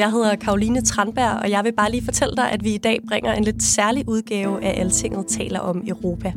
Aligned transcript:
jeg 0.00 0.10
hedder 0.10 0.36
Karoline 0.36 0.80
Tranberg, 0.80 1.38
og 1.42 1.50
jeg 1.50 1.64
vil 1.64 1.72
bare 1.72 1.90
lige 1.90 2.04
fortælle 2.04 2.36
dig, 2.36 2.50
at 2.50 2.64
vi 2.64 2.74
i 2.74 2.78
dag 2.78 2.98
bringer 3.08 3.32
en 3.32 3.44
lidt 3.44 3.62
særlig 3.62 4.08
udgave 4.08 4.64
af 4.64 4.80
Altinget 4.80 5.26
taler 5.26 5.60
om 5.60 5.82
Europa. 5.86 6.32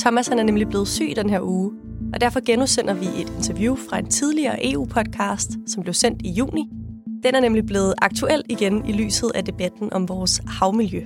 Thomas 0.00 0.28
han 0.28 0.38
er 0.38 0.42
nemlig 0.42 0.68
blevet 0.68 0.88
syg 0.88 1.12
den 1.16 1.30
her 1.30 1.40
uge, 1.40 1.72
og 2.14 2.20
derfor 2.20 2.40
genudsender 2.46 2.94
vi 2.94 3.06
et 3.06 3.32
interview 3.36 3.76
fra 3.76 3.98
en 3.98 4.06
tidligere 4.06 4.72
EU-podcast, 4.72 5.50
som 5.66 5.82
blev 5.82 5.94
sendt 5.94 6.22
i 6.22 6.30
juni. 6.30 6.68
Den 7.22 7.34
er 7.34 7.40
nemlig 7.40 7.66
blevet 7.66 7.94
aktuel 8.02 8.42
igen 8.48 8.88
i 8.88 8.92
lyset 8.92 9.30
af 9.34 9.44
debatten 9.44 9.92
om 9.92 10.08
vores 10.08 10.40
havmiljø. 10.46 11.02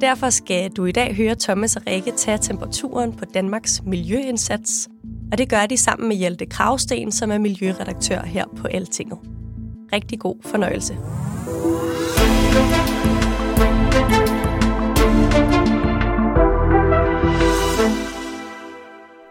Derfor 0.00 0.30
skal 0.30 0.70
du 0.70 0.84
i 0.84 0.92
dag 0.92 1.16
høre 1.16 1.34
Thomas 1.40 1.76
og 1.76 1.82
Rikke 1.86 2.10
tage 2.10 2.38
temperaturen 2.38 3.12
på 3.12 3.24
Danmarks 3.24 3.82
miljøindsats, 3.86 4.88
og 5.32 5.38
det 5.38 5.48
gør 5.48 5.66
de 5.66 5.76
sammen 5.76 6.08
med 6.08 6.16
Hjalte 6.16 6.46
Kravsten, 6.46 7.12
som 7.12 7.30
er 7.30 7.38
miljøredaktør 7.38 8.22
her 8.22 8.44
på 8.56 8.66
Altinget. 8.66 9.18
Rigtig 9.92 10.20
god 10.20 10.36
fornøjelse. 10.44 10.94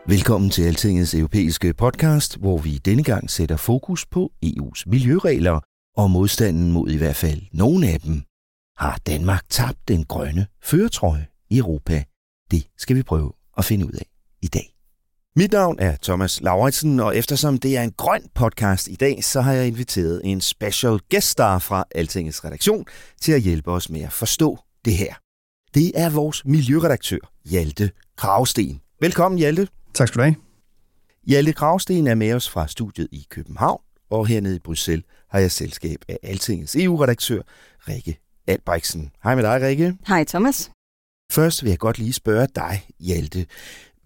Velkommen 0.07 0.49
til 0.49 0.63
Altingets 0.63 1.13
europæiske 1.15 1.73
podcast, 1.73 2.37
hvor 2.37 2.57
vi 2.57 2.77
denne 2.77 3.03
gang 3.03 3.29
sætter 3.29 3.57
fokus 3.57 4.05
på 4.05 4.31
EU's 4.45 4.83
miljøregler 4.85 5.59
og 5.97 6.11
modstanden 6.11 6.71
mod 6.71 6.89
i 6.89 6.97
hvert 6.97 7.15
fald 7.15 7.41
nogle 7.53 7.87
af 7.87 7.99
dem. 7.99 8.23
Har 8.77 8.99
Danmark 9.07 9.49
tabt 9.49 9.87
den 9.87 10.03
grønne 10.05 10.47
føretrøje 10.63 11.27
i 11.49 11.57
Europa? 11.57 12.03
Det 12.51 12.67
skal 12.77 12.95
vi 12.95 13.03
prøve 13.03 13.31
at 13.57 13.65
finde 13.65 13.85
ud 13.85 13.91
af 13.91 14.05
i 14.41 14.47
dag. 14.47 14.78
Mit 15.39 15.51
navn 15.51 15.79
er 15.79 15.95
Thomas 16.03 16.41
Lauritsen, 16.41 16.99
og 16.99 17.17
eftersom 17.17 17.57
det 17.57 17.77
er 17.77 17.81
en 17.81 17.91
grøn 17.91 18.23
podcast 18.35 18.87
i 18.87 18.95
dag, 18.95 19.23
så 19.23 19.41
har 19.41 19.53
jeg 19.53 19.67
inviteret 19.67 20.21
en 20.23 20.41
special 20.41 20.99
guest 21.11 21.27
star 21.27 21.59
fra 21.59 21.83
Altingets 21.95 22.45
redaktion 22.45 22.85
til 23.21 23.31
at 23.31 23.41
hjælpe 23.41 23.71
os 23.71 23.89
med 23.89 24.01
at 24.01 24.13
forstå 24.13 24.57
det 24.85 24.93
her. 24.93 25.13
Det 25.73 25.91
er 25.95 26.09
vores 26.09 26.45
miljøredaktør, 26.45 27.17
Hjalte 27.45 27.91
Kravsten. 28.17 28.81
Velkommen, 29.01 29.37
Hjalte. 29.37 29.67
Tak 29.93 30.07
skal 30.07 30.19
du 30.19 30.23
have. 30.23 30.35
Hjalte 31.27 31.53
Kravsten 31.53 32.07
er 32.07 32.15
med 32.15 32.33
os 32.33 32.49
fra 32.49 32.67
studiet 32.67 33.07
i 33.11 33.25
København, 33.29 33.81
og 34.09 34.27
hernede 34.27 34.55
i 34.55 34.59
Bruxelles 34.59 35.05
har 35.29 35.39
jeg 35.39 35.51
selskab 35.51 35.99
af 36.07 36.17
Altingets 36.23 36.75
EU-redaktør, 36.75 37.41
Rikke 37.87 38.19
Albrechtsen. 38.47 39.11
Hej 39.23 39.35
med 39.35 39.43
dig, 39.43 39.61
Rikke. 39.61 39.95
Hej, 40.07 40.23
Thomas. 40.23 40.71
Først 41.31 41.63
vil 41.63 41.69
jeg 41.69 41.79
godt 41.79 41.97
lige 41.97 42.13
spørge 42.13 42.47
dig, 42.55 42.85
Hjalte. 42.99 43.45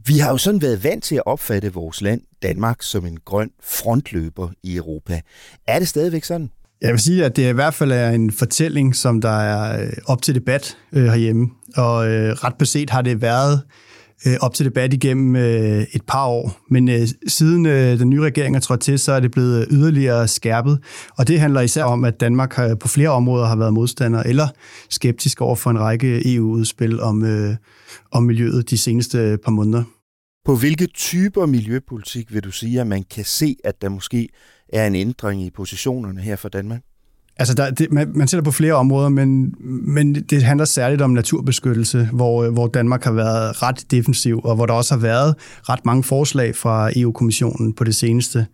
Vi 0.06 0.18
har 0.18 0.31
jo 0.31 0.38
sådan 0.38 0.62
været 0.62 0.84
vant 0.84 1.03
til 1.03 1.16
at 1.16 1.24
opfatte 1.25 1.74
vores 1.74 2.02
land, 2.02 2.22
Danmark, 2.44 2.78
som 2.81 3.06
en 3.06 3.18
grøn 3.25 3.50
frontløber 3.64 4.50
i 4.64 4.75
Europa. 4.75 5.22
Er 5.68 5.80
det 5.80 5.88
stadigvæk 5.88 6.24
sådan? 6.24 6.50
Jeg 6.81 6.91
vil 6.91 7.00
sige, 7.00 7.25
at 7.25 7.36
det 7.36 7.50
i 7.50 7.53
hvert 7.53 7.74
fald 7.74 7.91
er 7.91 8.09
en 8.09 8.31
fortælling, 8.31 8.96
som 8.96 9.22
der 9.22 9.40
er 9.40 9.81
øh, 9.81 9.94
op 10.06 10.22
til 10.22 10.36
debat 10.36 10.78
øh, 10.94 11.06
herhjemme. 11.06 11.50
Og 11.75 12.08
øh, 12.08 12.34
ret 12.34 12.56
beset 12.56 12.90
har 12.90 13.02
det 13.02 13.22
været 13.22 13.53
øh, 13.53 13.93
Øh, 14.28 14.36
op 14.42 14.54
til 14.54 14.66
debat 14.66 14.94
igennem 14.94 15.36
øh, 15.36 15.86
et 15.94 16.02
par 16.08 16.26
år. 16.26 16.58
Men 16.70 16.90
øh, 16.90 17.08
siden 17.28 17.66
øh, 17.66 18.00
den 18.00 18.10
nye 18.10 18.22
regering 18.22 18.56
er 18.56 18.60
trådt 18.60 18.82
til, 18.82 19.00
så 19.00 19.12
er 19.12 19.20
det 19.20 19.32
blevet 19.32 19.62
øh, 19.62 19.78
yderligere 19.78 20.28
skærpet. 20.28 20.80
Og 21.18 21.28
det 21.28 21.40
handler 21.40 21.62
især 21.62 21.84
om, 21.84 22.04
at 22.04 22.20
Danmark 22.20 22.54
har, 22.54 22.76
på 22.76 22.88
flere 22.88 23.10
områder 23.10 23.46
har 23.46 23.56
været 23.56 23.74
modstander 23.74 24.24
eller 24.24 24.48
skeptisk 24.90 25.42
over 25.42 25.56
for 25.56 25.70
en 25.70 25.80
række 25.80 26.36
EU-udspil 26.36 27.02
om, 27.02 27.26
øh, 27.26 27.56
om 28.12 28.24
miljøet 28.24 28.70
de 28.70 28.78
seneste 28.78 29.18
øh, 29.18 29.38
par 29.38 29.52
måneder. 29.52 29.84
På 30.46 30.56
hvilke 30.56 30.88
typer 30.88 31.46
miljøpolitik 31.46 32.34
vil 32.34 32.44
du 32.44 32.52
sige, 32.52 32.82
at 32.82 32.88
man 32.88 33.04
kan 33.04 33.26
se, 33.26 33.56
at 33.64 33.82
der 33.82 33.90
måske 33.90 34.30
er 34.74 34.88
en 34.88 34.96
ændring 34.96 35.42
i 35.42 35.50
positionerne 35.50 36.22
her 36.22 36.36
for 36.36 36.50
Danmark? 36.50 36.82
Altså, 37.38 37.54
der, 37.54 37.72
det, 37.72 37.92
man, 37.92 38.12
man 38.16 38.28
sætter 38.28 38.44
på 38.44 38.52
flere 38.52 38.74
områder, 38.74 39.10
men, 39.10 39.54
men 39.88 40.16
det 40.16 40.44
handler 40.44 40.66
særligt 40.66 41.02
om 41.02 41.10
naturbeskyttelse, 41.10 42.10
hvor, 42.14 42.44
øh, 42.44 42.54
hvor 42.54 42.68
Danmark 42.68 43.04
har 43.04 43.12
været 43.12 43.64
ret 43.64 43.86
defensiv, 43.92 44.42
og 44.44 44.56
hvor 44.56 44.66
der 44.66 44.74
også 44.74 44.94
har 44.94 45.02
været 45.02 45.36
ret 45.70 45.86
mange 45.86 46.04
forslag 46.04 46.56
fra 46.56 46.92
EU-kommissionen 46.96 47.74
på 47.74 47.84
det 47.84 47.96
seneste, 47.96 48.46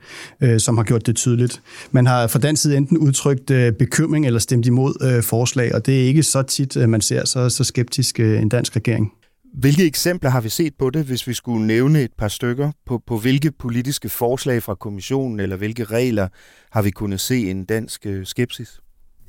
øh, 0.42 0.60
som 0.60 0.78
har 0.78 0.84
gjort 0.84 1.08
det 1.08 1.16
tydeligt. 1.16 1.62
Man 1.92 2.08
har 2.08 2.28
fra 2.28 2.40
den 2.40 2.56
side 2.56 2.78
enten 2.78 2.98
udtrykt 2.98 3.52
øh, 3.52 3.74
bekymring 3.74 4.26
eller 4.26 4.40
stemt 4.40 4.66
imod 4.66 4.94
øh, 5.02 5.24
forslag, 5.24 5.76
og 5.76 5.86
det 5.86 6.02
er 6.02 6.06
ikke 6.08 6.24
så 6.24 6.42
tit, 6.42 6.78
øh, 6.78 6.90
man 6.90 7.02
ser 7.02 7.26
så, 7.26 7.50
så 7.50 7.64
skeptisk 7.64 8.20
øh, 8.20 8.42
en 8.42 8.50
dansk 8.50 8.76
regering. 8.76 9.12
Hvilke 9.54 9.86
eksempler 9.86 10.30
har 10.30 10.42
vi 10.42 10.50
set 10.50 10.74
på 10.76 10.90
det, 10.90 11.06
hvis 11.06 11.28
vi 11.28 11.34
skulle 11.34 11.68
nævne 11.68 12.02
et 12.02 12.14
par 12.18 12.28
stykker? 12.28 12.72
På, 12.86 12.98
på 12.98 13.18
hvilke 13.18 13.52
politiske 13.52 14.10
forslag 14.10 14.64
fra 14.64 14.76
kommissionen, 14.76 15.40
eller 15.40 15.56
hvilke 15.56 15.84
regler 15.84 16.28
har 16.72 16.82
vi 16.82 16.92
kunnet 16.92 17.20
se 17.20 17.52
en 17.52 17.66
dansk 17.66 18.06
øh, 18.06 18.26
skepsis? 18.26 18.80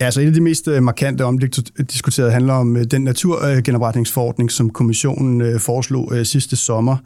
Ja, 0.01 0.05
altså 0.05 0.21
et 0.21 0.27
af 0.27 0.33
de 0.33 0.41
mest 0.41 0.69
øh, 0.69 0.83
markante 0.83 1.25
omdiskuterede 1.25 2.33
handler 2.33 2.55
om 2.55 2.77
øh, 2.77 2.85
den 2.85 3.05
naturgenopretningsforordning, 3.05 4.51
som 4.51 4.71
kommissionen 4.71 5.41
øh, 5.41 5.61
foreslog 5.61 6.13
sidste 6.23 6.57
sommer. 6.57 6.97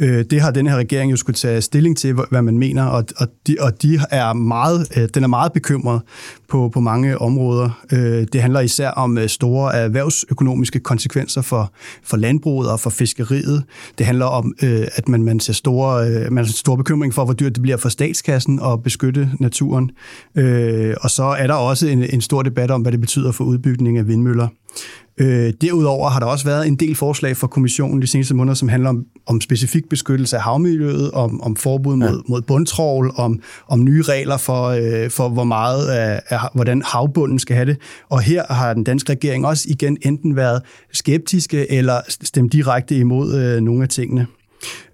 Det 0.00 0.40
har 0.40 0.50
den 0.50 0.66
her 0.66 0.76
regering 0.76 1.10
jo 1.10 1.16
skulle 1.16 1.36
tage 1.36 1.60
stilling 1.62 1.96
til, 1.96 2.12
hvad 2.12 2.42
man 2.42 2.58
mener, 2.58 2.84
og, 2.84 3.04
de, 3.46 3.56
og 3.60 3.82
de 3.82 3.98
er 4.10 4.32
meget, 4.32 5.10
den 5.14 5.24
er 5.24 5.28
meget 5.28 5.52
bekymret 5.52 6.00
på, 6.48 6.68
på 6.68 6.80
mange 6.80 7.18
områder. 7.18 7.70
Det 8.32 8.42
handler 8.42 8.60
især 8.60 8.90
om 8.90 9.18
store 9.26 9.74
erhvervsøkonomiske 9.74 10.80
konsekvenser 10.80 11.42
for, 11.42 11.72
for 12.04 12.16
landbruget 12.16 12.70
og 12.70 12.80
for 12.80 12.90
fiskeriet. 12.90 13.64
Det 13.98 14.06
handler 14.06 14.26
om, 14.26 14.54
at 14.94 15.08
man, 15.08 15.22
man 15.22 15.40
ser 15.40 15.52
store, 15.52 16.30
man 16.30 16.44
har 16.44 16.52
stor 16.52 16.76
bekymring 16.76 17.14
for, 17.14 17.24
hvor 17.24 17.34
dyrt 17.34 17.54
det 17.54 17.62
bliver 17.62 17.76
for 17.76 17.88
statskassen 17.88 18.60
at 18.64 18.82
beskytte 18.82 19.30
naturen. 19.40 19.90
Og 21.00 21.10
så 21.10 21.36
er 21.38 21.46
der 21.46 21.54
også 21.54 21.86
en, 21.86 22.02
en 22.02 22.20
stor 22.20 22.33
stor 22.34 22.42
debat 22.42 22.70
om, 22.70 22.82
hvad 22.82 22.92
det 22.92 23.00
betyder 23.00 23.32
for 23.32 23.44
udbygning 23.44 23.98
af 23.98 24.08
vindmøller. 24.08 24.48
Øh, 25.18 25.52
derudover 25.60 26.08
har 26.08 26.20
der 26.20 26.26
også 26.26 26.44
været 26.44 26.66
en 26.66 26.76
del 26.76 26.94
forslag 26.94 27.36
fra 27.36 27.46
kommissionen 27.46 28.02
de 28.02 28.06
seneste 28.06 28.34
måneder, 28.34 28.54
som 28.54 28.68
handler 28.68 28.88
om, 28.88 29.04
om 29.26 29.40
specifik 29.40 29.88
beskyttelse 29.88 30.36
af 30.36 30.42
havmiljøet, 30.42 31.10
om, 31.10 31.40
om 31.42 31.56
forbud 31.56 31.96
mod, 31.96 32.08
ja. 32.08 32.14
mod 32.28 32.42
bundtrål, 32.42 33.12
om, 33.16 33.40
om 33.68 33.84
nye 33.84 34.02
regler 34.02 34.36
for, 34.36 34.64
øh, 34.68 35.10
for 35.10 35.28
hvor 35.28 35.44
meget 35.44 35.86
af, 35.88 36.22
af, 36.28 36.38
hvordan 36.54 36.82
havbunden 36.84 37.38
skal 37.38 37.56
have 37.56 37.66
det. 37.66 37.76
Og 38.08 38.20
her 38.20 38.52
har 38.52 38.74
den 38.74 38.84
danske 38.84 39.12
regering 39.12 39.46
også 39.46 39.66
igen 39.70 39.98
enten 40.02 40.36
været 40.36 40.62
skeptiske 40.92 41.72
eller 41.72 42.00
stemt 42.08 42.52
direkte 42.52 42.96
imod 42.96 43.34
øh, 43.34 43.60
nogle 43.60 43.82
af 43.82 43.88
tingene. 43.88 44.26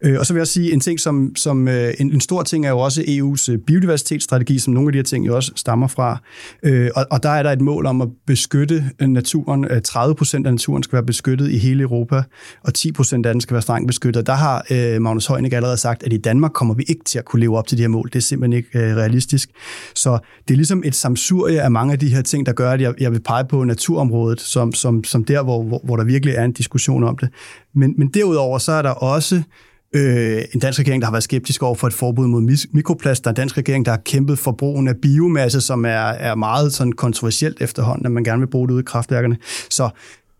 Øh, 0.05 0.19
og 0.19 0.27
så 0.27 0.33
vil 0.33 0.39
jeg 0.39 0.43
også 0.43 0.53
sige 0.53 0.73
en 0.73 0.81
ting, 0.81 1.01
som, 1.01 1.37
som 1.37 1.69
øh, 1.69 1.95
en, 2.01 2.13
en 2.13 2.21
stor 2.21 2.43
ting 2.43 2.67
er 2.67 2.71
jo 2.71 2.79
også 2.79 3.01
EU's 3.01 3.53
øh, 3.53 3.59
biodiversitetsstrategi, 3.59 4.59
som 4.59 4.75
nogle 4.75 4.89
af 4.89 4.93
de 4.93 4.99
her 4.99 5.05
ting 5.05 5.27
jo 5.27 5.37
også 5.37 5.53
stammer 5.57 5.87
fra. 5.89 6.19
Øh, 6.63 6.91
og, 6.97 7.07
og 7.11 7.23
der 7.23 7.31
er 7.31 7.43
der 7.43 7.53
et 7.53 7.61
mål 7.61 7.87
om 7.87 8.01
at 8.01 8.09
beskytte 8.27 8.85
øh, 9.03 9.09
naturen. 9.09 9.83
30 9.85 10.15
procent 10.15 10.47
af 10.47 10.53
naturen 10.53 10.83
skal 10.83 10.97
være 10.97 11.07
beskyttet 11.07 11.51
i 11.51 11.59
hele 11.59 11.83
Europa, 11.83 12.23
og 12.65 12.75
10 12.75 12.93
procent 12.93 13.27
af 13.27 13.35
den 13.35 13.41
skal 13.41 13.55
være 13.55 13.63
strengt 13.63 13.87
beskyttet. 13.87 14.27
Der 14.27 14.33
har 14.33 14.67
øh, 14.71 15.03
Magnus 15.03 15.27
Heunicke 15.27 15.57
allerede 15.57 15.77
sagt, 15.77 16.03
at 16.03 16.13
i 16.13 16.17
Danmark 16.17 16.53
kommer 16.53 16.75
vi 16.75 16.85
ikke 16.89 17.05
til 17.05 17.19
at 17.19 17.25
kunne 17.25 17.41
leve 17.41 17.59
op 17.59 17.67
til 17.67 17.79
de 17.79 17.83
her 17.83 17.89
mål. 17.89 18.09
Det 18.09 18.17
er 18.17 18.21
simpelthen 18.21 18.59
ikke 18.59 18.79
øh, 18.79 18.97
realistisk. 18.97 19.51
Så 19.95 20.19
det 20.49 20.55
er 20.55 20.57
ligesom 20.57 20.83
et 20.85 20.95
samsurie 20.95 21.63
af 21.63 21.71
mange 21.71 21.93
af 21.93 21.99
de 21.99 22.09
her 22.15 22.23
ting, 22.23 22.47
der 22.47 22.53
gør, 22.53 22.73
at 22.73 22.81
jeg, 22.81 22.95
jeg 23.01 23.13
vil 23.13 23.21
pege 23.21 23.45
på 23.45 23.65
naturområdet, 23.65 24.41
som, 24.41 24.73
som, 24.73 25.05
som 25.05 25.25
der, 25.25 25.43
hvor, 25.43 25.63
hvor, 25.63 25.81
hvor 25.85 25.97
der 25.97 26.05
virkelig 26.05 26.35
er 26.35 26.45
en 26.45 26.53
diskussion 26.53 27.05
om 27.05 27.19
det. 27.19 27.29
Men, 27.75 27.95
men 27.99 28.09
derudover 28.09 28.59
så 28.59 28.73
er 28.73 28.83
der 28.83 28.91
også 28.91 29.43
øh, 29.95 30.43
en 30.55 30.61
dansk 30.61 30.79
regering, 30.79 31.03
der 31.03 31.07
har 31.07 31.13
været 31.13 31.25
skeptisk 31.25 31.63
over 31.63 31.75
for 31.75 31.87
et 31.87 31.93
forbud 31.93 32.27
mod 32.27 32.69
mikroplast. 32.73 33.25
Der 33.25 33.29
er 33.29 33.33
en 33.33 33.37
dansk 33.37 33.59
regering, 33.59 33.85
der 33.85 33.91
har 33.91 34.01
kæmpet 34.05 34.39
for 34.39 34.53
brugen 34.53 34.89
af 34.89 34.97
biomasse, 35.03 35.61
som 35.61 35.85
er, 35.85 35.91
er 35.91 36.35
meget 36.35 36.73
sådan 36.73 36.93
kontroversielt 36.93 37.61
efterhånden, 37.61 38.07
at 38.07 38.13
man 38.13 38.25
gerne 38.25 38.41
vil 38.41 38.47
bruge 38.47 38.69
det 38.69 38.75
ude 38.75 38.81
i 38.81 38.85
kraftværkerne. 38.85 39.37
Så 39.71 39.91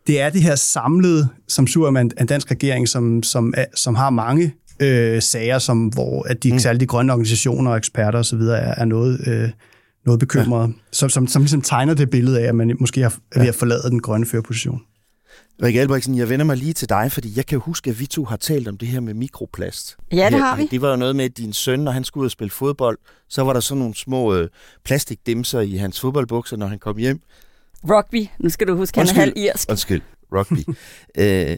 det 0.06 0.20
er 0.20 0.31
det 0.31 0.43
her 0.43 0.55
samlede, 0.55 1.29
som 1.49 1.67
sur 1.67 1.88
en, 1.88 1.97
en 2.20 2.26
dansk 2.26 2.50
regering, 2.50 2.88
som, 2.88 3.23
som, 3.23 3.55
er, 3.56 3.64
som 3.75 3.94
har 3.94 4.11
mange 4.11 4.55
øh, 4.81 5.23
sager, 5.23 5.58
som, 5.58 5.87
hvor 5.87 6.23
at 6.29 6.43
de, 6.43 6.53
mm. 6.53 6.58
særligt 6.58 6.81
de 6.81 6.87
grønne 6.87 7.12
organisationer 7.12 7.70
og 7.70 7.76
eksperter 7.76 8.19
osv. 8.19 8.41
Er, 8.41 8.55
er 8.55 8.85
noget, 8.85 9.29
øh, 9.29 9.50
noget 10.06 10.20
bekymrede, 10.20 10.67
ja. 10.67 10.73
som, 10.93 11.08
som, 11.08 11.26
som 11.26 11.43
ligesom 11.43 11.62
tegner 11.62 11.94
det 11.94 12.11
billede 12.11 12.41
af, 12.41 12.49
at 12.49 12.55
man 12.55 12.76
måske 12.81 13.03
er 13.03 13.11
ved 13.37 13.46
at 13.46 13.55
forlade 13.55 13.91
den 13.91 14.00
grønne 14.00 14.26
førerposition. 14.26 14.81
Rikke 15.62 15.81
Albrechtsen, 15.81 16.17
jeg 16.17 16.29
vender 16.29 16.44
mig 16.44 16.56
lige 16.56 16.73
til 16.73 16.88
dig, 16.88 17.12
fordi 17.12 17.32
jeg 17.37 17.47
kan 17.47 17.59
huske, 17.59 17.91
at 17.91 18.00
vi 18.00 18.06
to 18.06 18.25
har 18.25 18.37
talt 18.37 18.69
om 18.69 18.79
det 18.79 18.88
her 18.88 19.00
med 19.00 19.15
mikroplast. 19.15 19.97
Ja, 20.12 20.31
det 20.31 20.38
har 20.38 20.56
vi. 20.56 20.69
Det 20.71 20.82
var 20.82 20.91
jo 20.91 20.97
noget 20.97 21.17
med, 21.17 21.25
at 21.25 21.37
din 21.37 21.53
søn, 21.53 21.81
når 21.81 21.93
han 21.93 22.05
skulle 22.05 22.23
ud 22.23 22.27
og 22.27 22.31
spille 22.31 22.50
fodbold, 22.50 22.99
så 23.29 23.43
var 23.43 23.53
der 23.53 23.61
sådan 23.61 23.79
nogle 23.79 23.94
små 23.94 24.35
øh, 24.35 24.49
plastikdimser 24.85 25.61
i 25.61 25.77
hans 25.77 26.00
fodboldbukser, 26.00 26.56
når 26.56 26.67
han 26.67 26.79
kom 26.79 26.97
hjem. 26.97 27.21
Rugby. 27.85 28.27
Nu 28.38 28.49
skal 28.49 28.67
du 28.67 28.77
huske, 28.77 28.99
han 28.99 29.09
er 29.09 29.12
halv 29.12 29.32
irsk. 29.37 29.71
Undskyld, 29.71 30.03
rugby. 30.32 30.59
øh, 31.23 31.56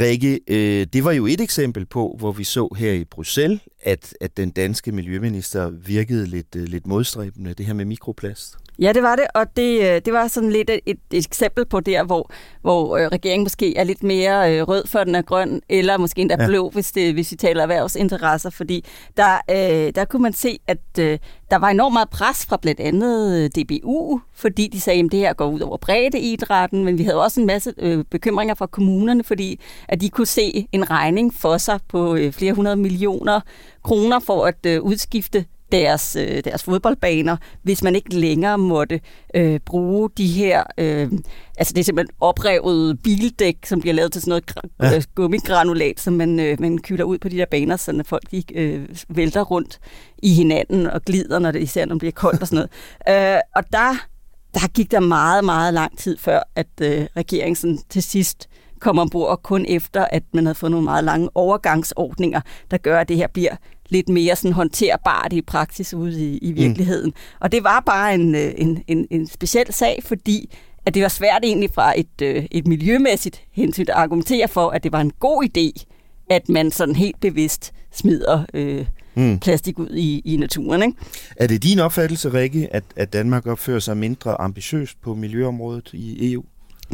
Rikke, 0.00 0.40
øh, 0.48 0.86
det 0.92 1.04
var 1.04 1.12
jo 1.12 1.26
et 1.26 1.40
eksempel 1.40 1.86
på, 1.86 2.16
hvor 2.18 2.32
vi 2.32 2.44
så 2.44 2.68
her 2.76 2.92
i 2.92 3.04
Bruxelles, 3.04 3.60
at, 3.82 4.14
at 4.20 4.36
den 4.36 4.50
danske 4.50 4.92
miljøminister 4.92 5.70
virkede 5.70 6.26
lidt, 6.26 6.56
øh, 6.56 6.62
lidt 6.62 6.86
modstræbende, 6.86 7.54
det 7.54 7.66
her 7.66 7.74
med 7.74 7.84
mikroplast. 7.84 8.56
Ja, 8.80 8.92
det 8.92 9.02
var 9.02 9.16
det, 9.16 9.24
og 9.34 9.56
det, 9.56 9.80
øh, 9.80 10.00
det 10.04 10.12
var 10.12 10.28
sådan 10.28 10.50
lidt 10.50 10.70
et, 10.70 10.80
et 10.86 11.26
eksempel 11.26 11.66
på 11.66 11.80
der, 11.80 12.04
hvor, 12.04 12.30
hvor 12.62 12.96
øh, 12.96 13.06
regeringen 13.06 13.44
måske 13.44 13.76
er 13.76 13.84
lidt 13.84 14.02
mere 14.02 14.56
øh, 14.56 14.68
rød, 14.68 14.86
for 14.86 15.04
den 15.04 15.14
er 15.14 15.22
grøn, 15.22 15.60
eller 15.68 15.96
måske 15.96 16.20
endda 16.20 16.36
ja. 16.40 16.46
blå, 16.46 16.70
hvis, 16.70 16.92
det, 16.92 17.12
hvis 17.12 17.30
vi 17.30 17.36
taler 17.36 17.62
erhvervsinteresser, 17.62 18.50
fordi 18.50 18.84
der, 19.16 19.36
øh, 19.50 19.94
der 19.94 20.04
kunne 20.04 20.22
man 20.22 20.32
se, 20.32 20.58
at 20.66 20.78
øh, 20.98 21.18
der 21.50 21.56
var 21.56 21.68
enormt 21.68 21.92
meget 21.92 22.10
pres 22.10 22.46
fra 22.46 22.56
blandt 22.56 22.80
andet 22.80 23.56
DBU, 23.56 24.20
fordi 24.34 24.68
de 24.72 24.80
sagde, 24.80 25.04
at 25.04 25.12
det 25.12 25.20
her 25.20 25.32
går 25.32 25.46
ud 25.46 25.60
over 25.60 25.76
breddeidrætten, 25.76 26.84
men 26.84 26.98
vi 26.98 27.02
havde 27.02 27.22
også 27.22 27.40
en 27.40 27.46
masse 27.46 27.74
øh, 27.78 28.04
bekymringer 28.10 28.54
fra 28.54 28.66
kommunerne, 28.66 29.24
fordi 29.24 29.60
at 29.88 30.00
de 30.00 30.10
kunne 30.10 30.26
se 30.26 30.68
en 30.72 30.90
regning 30.90 31.34
for 31.34 31.58
sig 31.58 31.80
på 31.88 32.14
øh, 32.14 32.32
flere 32.32 32.52
hundrede 32.52 32.76
millioner 32.76 33.40
kroner 33.84 34.18
for 34.18 34.44
at 34.44 34.66
øh, 34.66 34.82
udskifte 34.82 35.44
deres, 35.72 36.16
øh, 36.16 36.44
deres 36.44 36.62
fodboldbaner, 36.62 37.36
hvis 37.62 37.82
man 37.82 37.94
ikke 37.94 38.14
længere 38.14 38.58
måtte 38.58 39.00
øh, 39.34 39.60
bruge 39.66 40.10
de 40.16 40.26
her, 40.26 40.64
øh, 40.78 41.12
altså 41.58 41.74
det 41.74 41.80
er 41.80 41.84
simpelthen 41.84 42.16
oprevet 42.20 43.02
bildæk, 43.02 43.56
som 43.64 43.80
bliver 43.80 43.94
lavet 43.94 44.12
til 44.12 44.22
sådan 44.22 44.30
noget 44.30 44.72
ja. 44.92 44.96
Øh, 44.96 45.02
gummigranulat, 45.14 46.00
som 46.00 46.14
man, 46.14 46.40
øh, 46.40 46.60
man 46.60 46.78
kylder 46.78 47.04
ud 47.04 47.18
på 47.18 47.28
de 47.28 47.36
der 47.36 47.46
baner, 47.50 47.76
så 47.76 48.02
folk 48.06 48.24
ikke 48.32 48.54
øh, 48.54 48.88
vælter 49.08 49.42
rundt 49.42 49.78
i 50.22 50.34
hinanden 50.34 50.86
og 50.86 51.02
glider, 51.02 51.38
når 51.38 51.50
det, 51.50 51.62
især 51.62 51.84
når 51.84 51.94
det 51.94 51.98
bliver 51.98 52.12
koldt 52.12 52.42
og 52.42 52.48
sådan 52.48 52.68
noget. 53.08 53.34
øh, 53.34 53.40
og 53.56 53.72
der, 53.72 54.06
der 54.54 54.68
gik 54.68 54.90
der 54.90 55.00
meget, 55.00 55.44
meget 55.44 55.74
lang 55.74 55.98
tid 55.98 56.18
før, 56.18 56.40
at 56.56 56.68
øh, 56.82 57.06
regeringen 57.16 57.56
sådan 57.56 57.78
til 57.88 58.02
sidst 58.02 58.48
kom 58.80 58.98
ombord, 58.98 59.42
kun 59.42 59.66
efter, 59.68 60.04
at 60.04 60.22
man 60.32 60.46
havde 60.46 60.54
fået 60.54 60.70
nogle 60.70 60.84
meget 60.84 61.04
lange 61.04 61.28
overgangsordninger, 61.34 62.40
der 62.70 62.76
gør, 62.76 63.00
at 63.00 63.08
det 63.08 63.16
her 63.16 63.26
bliver 63.26 63.56
lidt 63.88 64.08
mere 64.08 64.36
sådan 64.36 64.52
håndterbart 64.52 65.32
i 65.32 65.42
praksis 65.42 65.94
ude 65.94 66.24
i, 66.24 66.38
i 66.38 66.52
virkeligheden. 66.52 67.06
Mm. 67.06 67.36
Og 67.40 67.52
det 67.52 67.64
var 67.64 67.82
bare 67.86 68.14
en, 68.14 68.34
øh, 68.34 68.52
en, 68.56 68.84
en, 68.86 69.06
en 69.10 69.26
speciel 69.26 69.72
sag, 69.72 70.02
fordi 70.04 70.50
at 70.86 70.94
det 70.94 71.02
var 71.02 71.08
svært 71.08 71.40
egentlig 71.42 71.70
fra 71.74 72.00
et, 72.00 72.22
øh, 72.22 72.46
et 72.50 72.66
miljømæssigt 72.66 73.42
hensyn 73.52 73.82
at 73.82 73.94
argumentere 73.94 74.48
for, 74.48 74.70
at 74.70 74.84
det 74.84 74.92
var 74.92 75.00
en 75.00 75.12
god 75.20 75.44
idé, 75.44 75.84
at 76.30 76.48
man 76.48 76.70
sådan 76.70 76.96
helt 76.96 77.20
bevidst 77.20 77.72
smider 77.92 78.44
øh, 78.54 78.86
mm. 79.14 79.38
plastik 79.38 79.78
ud 79.78 79.90
i, 79.90 80.22
i 80.24 80.36
naturen. 80.36 80.82
Ikke? 80.82 80.94
Er 81.36 81.46
det 81.46 81.62
din 81.62 81.78
opfattelse, 81.78 82.32
Rikke, 82.32 82.68
at, 82.74 82.84
at 82.96 83.12
Danmark 83.12 83.46
opfører 83.46 83.78
sig 83.78 83.96
mindre 83.96 84.40
ambitiøst 84.40 85.00
på 85.02 85.14
miljøområdet 85.14 85.90
i 85.92 86.32
EU? 86.32 86.44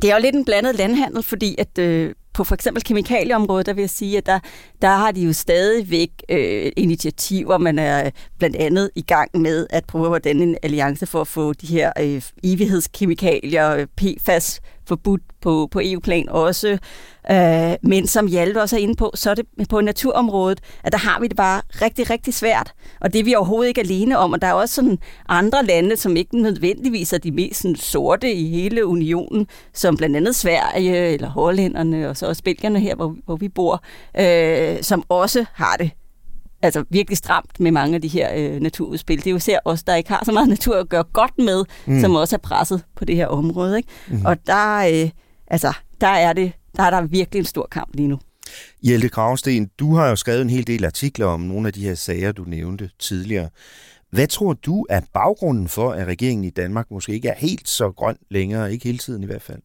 Det 0.02 0.10
er 0.10 0.14
jo 0.14 0.22
lidt 0.22 0.34
en 0.34 0.44
blandet 0.44 0.76
landhandel, 0.76 1.22
fordi 1.22 1.54
at 1.58 1.78
øh, 1.78 2.14
på 2.34 2.44
for 2.44 2.54
eksempel 2.54 2.82
kemikalieområdet, 2.82 3.66
der 3.66 3.72
vil 3.72 3.82
jeg 3.82 3.90
sige, 3.90 4.18
at 4.18 4.26
der, 4.26 4.38
der 4.82 4.88
har 4.88 5.12
de 5.12 5.20
jo 5.20 5.32
stadigvæk 5.32 6.10
øh, 6.28 6.72
initiativer. 6.76 7.58
Man 7.58 7.78
er 7.78 8.06
øh, 8.06 8.12
blandt 8.38 8.56
andet 8.56 8.90
i 8.94 9.02
gang 9.02 9.30
med 9.40 9.66
at 9.70 9.84
prøve 9.84 10.16
at 10.16 10.24
danne 10.24 10.42
en 10.42 10.56
alliance 10.62 11.06
for 11.06 11.20
at 11.20 11.28
få 11.28 11.52
de 11.52 11.66
her 11.66 11.92
øh, 12.00 12.22
evighedskemikalier, 12.42 13.70
øh, 13.70 13.86
PFAS, 13.96 14.60
forbudt 14.86 15.22
på, 15.40 15.68
på 15.70 15.80
EU-plan 15.84 16.28
også. 16.28 16.78
Øh, 17.30 17.74
men 17.82 18.06
som 18.06 18.26
Hjalte 18.26 18.62
også 18.62 18.76
er 18.76 18.80
inde 18.80 18.94
på, 18.94 19.10
så 19.14 19.30
er 19.30 19.34
det 19.34 19.46
på 19.68 19.80
naturområdet, 19.80 20.60
at 20.84 20.92
der 20.92 20.98
har 20.98 21.20
vi 21.20 21.26
det 21.26 21.36
bare 21.36 21.62
rigtig, 21.82 22.10
rigtig 22.10 22.34
svært. 22.34 22.72
Og 23.00 23.12
det 23.12 23.18
er 23.18 23.24
vi 23.24 23.34
overhovedet 23.34 23.68
ikke 23.68 23.80
alene 23.80 24.18
om. 24.18 24.32
Og 24.32 24.42
der 24.42 24.48
er 24.48 24.52
også 24.52 24.74
sådan 24.74 24.98
andre 25.28 25.64
lande, 25.64 25.96
som 25.96 26.16
ikke 26.16 26.42
nødvendigvis 26.42 27.12
er 27.12 27.18
de 27.18 27.30
mest 27.30 27.60
sådan, 27.60 27.76
sorte 27.76 28.32
i 28.32 28.48
hele 28.48 28.86
unionen, 28.86 29.46
som 29.72 29.96
blandt 29.96 30.16
andet 30.16 30.36
Sverige 30.36 31.08
eller 31.08 31.28
Hollænderne 31.28 32.08
og 32.08 32.16
så 32.16 32.23
også 32.26 32.42
Belgierne 32.42 32.80
her, 32.80 32.94
hvor, 32.94 33.16
hvor 33.24 33.36
vi 33.36 33.48
bor, 33.48 33.84
øh, 34.18 34.82
som 34.82 35.04
også 35.08 35.44
har 35.52 35.76
det 35.76 35.90
altså 36.62 36.84
virkelig 36.90 37.18
stramt 37.18 37.60
med 37.60 37.70
mange 37.70 37.94
af 37.94 38.02
de 38.02 38.08
her 38.08 38.30
øh, 38.36 38.60
naturudspil. 38.60 39.18
Det 39.18 39.26
er 39.26 39.30
jo 39.30 39.36
især 39.36 39.58
os, 39.64 39.82
der 39.82 39.94
ikke 39.94 40.10
har 40.10 40.22
så 40.24 40.32
meget 40.32 40.48
natur 40.48 40.76
at 40.76 40.88
gøre 40.88 41.04
godt 41.12 41.38
med, 41.38 41.64
mm. 41.86 42.00
som 42.00 42.14
også 42.14 42.36
er 42.36 42.40
presset 42.40 42.84
på 42.96 43.04
det 43.04 43.16
her 43.16 43.26
område. 43.26 43.76
Ikke? 43.76 43.88
Mm. 44.08 44.24
Og 44.24 44.46
der, 44.46 44.76
øh, 44.76 45.10
altså, 45.50 45.72
der 46.00 46.08
er 46.08 46.32
det 46.32 46.52
der 46.76 46.82
er 46.82 46.90
der 46.90 47.02
virkelig 47.06 47.38
en 47.38 47.44
stor 47.44 47.68
kamp 47.70 47.94
lige 47.94 48.08
nu. 48.08 48.18
Hjelte 48.82 49.08
Gravsten, 49.08 49.70
du 49.78 49.94
har 49.94 50.08
jo 50.08 50.16
skrevet 50.16 50.42
en 50.42 50.50
hel 50.50 50.66
del 50.66 50.84
artikler 50.84 51.26
om 51.26 51.40
nogle 51.40 51.66
af 51.66 51.72
de 51.72 51.80
her 51.80 51.94
sager, 51.94 52.32
du 52.32 52.44
nævnte 52.44 52.90
tidligere. 52.98 53.48
Hvad 54.10 54.26
tror 54.26 54.52
du 54.52 54.86
er 54.90 55.00
baggrunden 55.14 55.68
for, 55.68 55.90
at 55.90 56.06
regeringen 56.06 56.44
i 56.44 56.50
Danmark 56.50 56.90
måske 56.90 57.12
ikke 57.12 57.28
er 57.28 57.34
helt 57.34 57.68
så 57.68 57.90
grøn 57.90 58.16
længere, 58.30 58.72
ikke 58.72 58.84
hele 58.84 58.98
tiden 58.98 59.22
i 59.22 59.26
hvert 59.26 59.42
fald? 59.42 59.58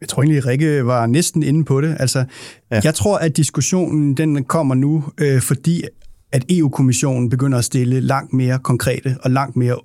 Jeg 0.00 0.08
tror 0.08 0.22
egentlig, 0.22 0.46
Rikke 0.46 0.86
var 0.86 1.06
næsten 1.06 1.42
inde 1.42 1.64
på 1.64 1.80
det. 1.80 1.96
Altså, 2.00 2.24
ja. 2.70 2.80
Jeg 2.84 2.94
tror, 2.94 3.18
at 3.18 3.36
diskussionen 3.36 4.16
den 4.16 4.44
kommer 4.44 4.74
nu, 4.74 5.04
øh, 5.18 5.40
fordi 5.42 5.84
at 6.32 6.44
EU-kommissionen 6.48 7.28
begynder 7.28 7.58
at 7.58 7.64
stille 7.64 8.00
langt 8.00 8.32
mere 8.32 8.58
konkrete 8.58 9.16
og 9.22 9.30
langt 9.30 9.56
mere 9.56 9.76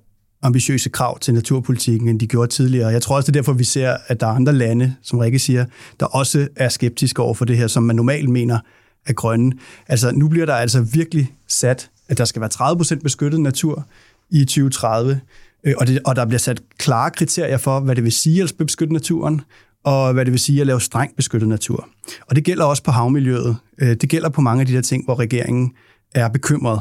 ambitiøse 0.42 0.90
krav 0.90 1.20
til 1.20 1.34
naturpolitikken, 1.34 2.10
end 2.10 2.20
de 2.20 2.28
gjorde 2.28 2.52
tidligere. 2.52 2.88
Jeg 2.88 3.02
tror 3.02 3.16
også, 3.16 3.32
det 3.32 3.38
er 3.38 3.42
derfor, 3.42 3.54
vi 3.54 3.64
ser, 3.64 3.98
at 4.08 4.20
der 4.20 4.28
er 4.28 4.32
andre 4.32 4.54
lande, 4.54 4.96
som 5.02 5.20
Rikke 5.20 5.40
siger, 5.40 5.66
der 6.00 6.06
også 6.06 6.48
er 6.56 6.70
skeptiske 6.70 7.22
over 7.22 7.34
for 7.34 7.46
det 7.46 7.58
her, 7.58 7.68
som 7.68 7.84
man 7.84 7.96
normalt 7.96 8.30
mener 8.30 8.60
er 9.06 9.14
grønne. 9.14 9.52
Altså, 9.88 10.12
nu 10.12 10.28
bliver 10.28 10.46
der 10.46 10.54
altså 10.54 10.82
virkelig 10.82 11.34
sat, 11.48 11.90
at 12.10 12.18
der 12.18 12.26
skal 12.26 12.42
være 12.42 12.50
30% 12.98 13.00
beskyttet 13.04 13.40
natur 13.40 13.86
i 14.30 14.46
2030, 14.46 15.20
øh, 15.64 15.74
og, 15.78 15.88
det, 15.88 16.00
og 16.06 16.16
der 16.16 16.26
bliver 16.26 16.40
sat 16.40 16.62
klare 16.78 17.12
kriterier 17.12 17.58
for, 17.58 17.80
hvad 17.80 17.96
det 17.96 18.04
vil 18.04 18.12
sige 18.12 18.44
at 18.44 18.54
beskytte 18.58 18.94
naturen, 18.94 19.42
og 19.86 20.14
hvad 20.14 20.26
det 20.26 20.32
vil 20.32 20.40
sige 20.40 20.62
at 20.62 20.68
lave 20.68 20.82
strengt 20.82 21.16
beskyttet 21.16 21.50
natur. 21.50 21.88
Og 22.30 22.36
det 22.36 22.44
gælder 22.44 22.66
også 22.66 22.84
på 22.84 22.92
havmiljøet. 22.92 23.58
Øh, 23.82 23.96
det 24.02 24.10
gælder 24.10 24.30
på 24.30 24.42
mange 24.42 24.62
af 24.62 24.68
de 24.68 24.74
der 24.74 24.82
ting, 24.82 25.06
hvor 25.06 25.20
regeringen 25.20 25.72
er 26.16 26.28
bekymret. 26.28 26.80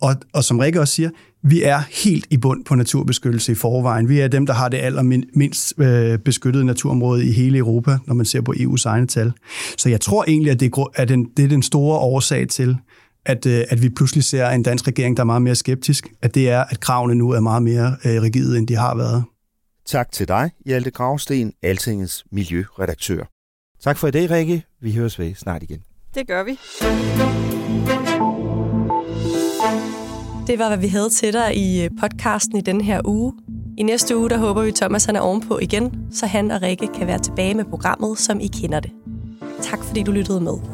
Og, 0.00 0.16
og 0.32 0.44
som 0.44 0.58
Rikke 0.58 0.80
også 0.80 0.94
siger, 0.94 1.10
vi 1.42 1.62
er 1.62 1.82
helt 2.04 2.26
i 2.30 2.36
bund 2.36 2.64
på 2.64 2.74
naturbeskyttelse 2.74 3.52
i 3.52 3.54
forvejen. 3.54 4.08
Vi 4.08 4.20
er 4.20 4.28
dem, 4.28 4.46
der 4.46 4.54
har 4.54 4.68
det 4.68 4.78
allermindst 4.78 5.74
øh, 5.78 6.18
beskyttede 6.18 6.64
naturområde 6.64 7.26
i 7.28 7.32
hele 7.32 7.58
Europa, 7.58 7.98
når 8.06 8.14
man 8.14 8.26
ser 8.26 8.40
på 8.40 8.54
EU's 8.56 8.82
egne 8.86 9.06
tal. 9.06 9.32
Så 9.78 9.88
jeg 9.88 10.00
tror 10.00 10.24
egentlig, 10.28 10.52
at 10.52 10.60
det 10.60 10.72
er 10.94 11.04
den, 11.04 11.28
det 11.36 11.44
er 11.44 11.48
den 11.48 11.62
store 11.62 11.98
årsag 11.98 12.48
til, 12.48 12.76
at, 13.26 13.46
øh, 13.46 13.64
at 13.68 13.82
vi 13.82 13.88
pludselig 13.88 14.24
ser 14.24 14.48
en 14.48 14.62
dansk 14.62 14.88
regering, 14.88 15.16
der 15.16 15.22
er 15.22 15.26
meget 15.26 15.42
mere 15.42 15.54
skeptisk, 15.54 16.08
at 16.22 16.34
det 16.34 16.50
er, 16.50 16.64
at 16.64 16.80
kravene 16.80 17.14
nu 17.14 17.30
er 17.30 17.40
meget 17.40 17.62
mere 17.62 17.96
øh, 18.04 18.22
rigide, 18.22 18.58
end 18.58 18.68
de 18.68 18.74
har 18.76 18.96
været. 18.96 19.24
Tak 19.86 20.12
til 20.12 20.28
dig, 20.28 20.50
Hjalte 20.66 20.90
Gravsten, 20.90 21.52
Altingets 21.62 22.24
miljøredaktør. 22.30 23.24
Tak 23.82 23.96
for 23.96 24.08
i 24.08 24.10
dag, 24.10 24.30
Rikke. 24.30 24.64
Vi 24.80 24.92
høres 24.92 25.18
ved 25.18 25.34
snart 25.34 25.62
igen. 25.62 25.82
Det 26.14 26.26
gør 26.26 26.44
vi. 26.44 26.58
Det 30.46 30.58
var, 30.58 30.68
hvad 30.68 30.78
vi 30.78 30.88
havde 30.88 31.10
til 31.10 31.32
dig 31.32 31.56
i 31.56 31.84
øh, 31.84 31.90
podcasten 32.00 32.56
i 32.58 32.60
denne 32.60 32.84
her 32.84 33.00
uge. 33.04 33.32
I 33.78 33.82
næste 33.82 34.16
uge, 34.16 34.30
der 34.30 34.38
håber 34.38 34.62
vi, 34.62 34.72
Thomas 34.72 35.04
han 35.04 35.16
er 35.16 35.20
ovenpå 35.20 35.58
igen, 35.58 36.06
så 36.12 36.26
han 36.26 36.50
og 36.50 36.62
Rikke 36.62 36.88
kan 36.94 37.06
være 37.06 37.18
tilbage 37.18 37.54
med 37.54 37.64
programmet, 37.64 38.18
som 38.18 38.40
I 38.40 38.46
kender 38.46 38.80
det. 38.80 38.90
Tak 39.62 39.84
fordi 39.84 40.02
du 40.02 40.12
lyttede 40.12 40.40
med. 40.40 40.73